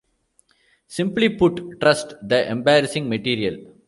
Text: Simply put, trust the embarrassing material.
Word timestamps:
Simply 0.87 1.29
put, 1.29 1.79
trust 1.79 2.15
the 2.23 2.49
embarrassing 2.49 3.07
material. 3.07 3.71